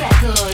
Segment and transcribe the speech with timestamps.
[0.00, 0.49] records.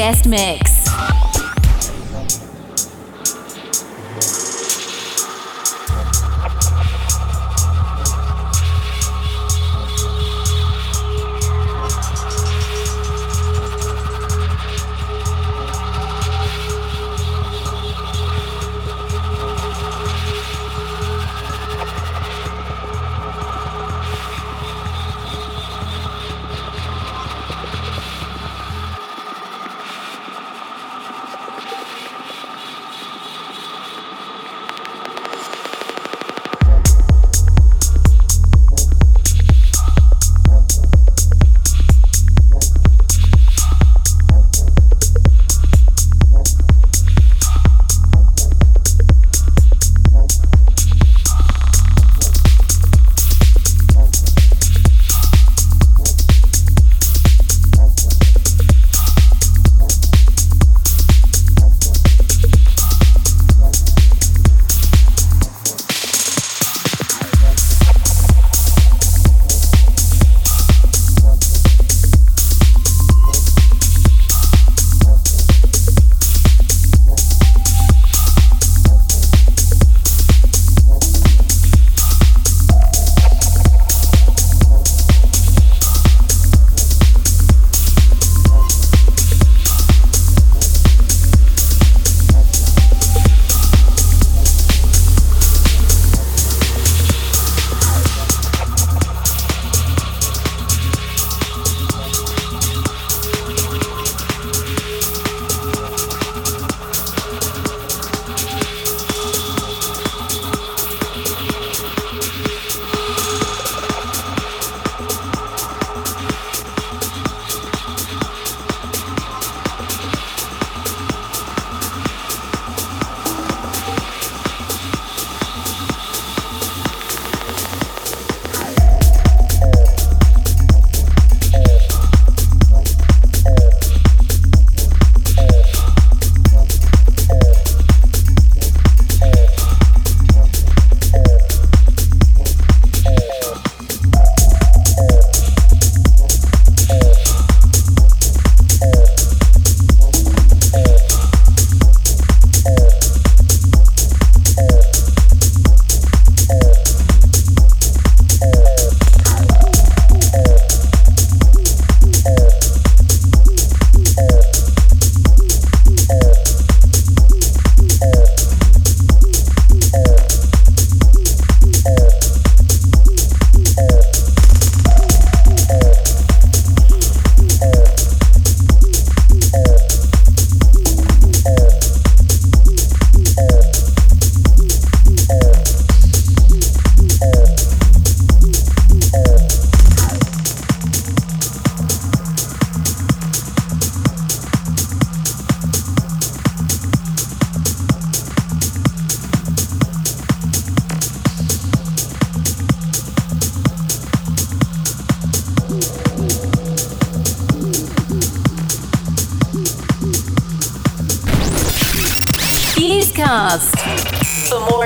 [0.00, 0.69] Guest mix.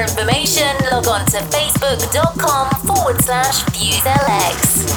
[0.01, 4.94] Information, log on to facebook.com forward slash FuseLX.